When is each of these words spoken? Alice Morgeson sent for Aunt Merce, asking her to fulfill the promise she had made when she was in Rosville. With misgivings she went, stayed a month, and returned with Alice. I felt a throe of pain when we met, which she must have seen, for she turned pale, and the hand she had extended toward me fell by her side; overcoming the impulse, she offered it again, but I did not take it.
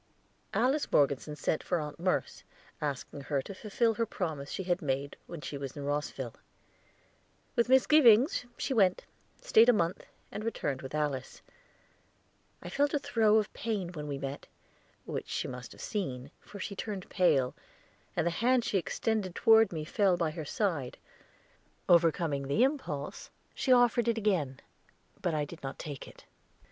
Alice 0.55 0.91
Morgeson 0.91 1.35
sent 1.35 1.61
for 1.61 1.79
Aunt 1.79 1.99
Merce, 1.99 2.43
asking 2.81 3.21
her 3.21 3.39
to 3.43 3.53
fulfill 3.53 3.93
the 3.93 4.07
promise 4.07 4.49
she 4.49 4.63
had 4.63 4.81
made 4.81 5.15
when 5.27 5.41
she 5.41 5.59
was 5.59 5.77
in 5.77 5.83
Rosville. 5.85 6.33
With 7.55 7.69
misgivings 7.69 8.47
she 8.57 8.73
went, 8.73 9.05
stayed 9.41 9.69
a 9.69 9.73
month, 9.73 10.07
and 10.31 10.43
returned 10.43 10.81
with 10.81 10.95
Alice. 10.95 11.43
I 12.63 12.69
felt 12.69 12.95
a 12.95 12.97
throe 12.97 13.35
of 13.37 13.53
pain 13.53 13.89
when 13.91 14.07
we 14.07 14.17
met, 14.17 14.47
which 15.05 15.27
she 15.29 15.47
must 15.47 15.71
have 15.71 15.81
seen, 15.81 16.31
for 16.39 16.59
she 16.59 16.75
turned 16.75 17.07
pale, 17.11 17.53
and 18.15 18.25
the 18.25 18.31
hand 18.31 18.65
she 18.65 18.77
had 18.77 18.81
extended 18.81 19.35
toward 19.35 19.71
me 19.71 19.85
fell 19.85 20.17
by 20.17 20.31
her 20.31 20.45
side; 20.45 20.97
overcoming 21.87 22.47
the 22.47 22.63
impulse, 22.63 23.29
she 23.53 23.71
offered 23.71 24.07
it 24.07 24.17
again, 24.17 24.61
but 25.21 25.35
I 25.35 25.45
did 25.45 25.61
not 25.61 25.77
take 25.77 26.07
it. 26.07 26.25